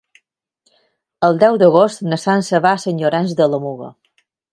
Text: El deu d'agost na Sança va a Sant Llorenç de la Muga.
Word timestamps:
El 1.27 1.37
deu 1.43 1.59
d'agost 1.63 2.03
na 2.13 2.19
Sança 2.23 2.61
va 2.67 2.71
a 2.79 2.83
Sant 2.85 3.03
Llorenç 3.03 3.37
de 3.43 3.49
la 3.53 3.61
Muga. 3.67 3.91